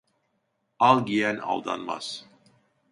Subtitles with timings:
[0.87, 2.07] Al giyen aldanmaz.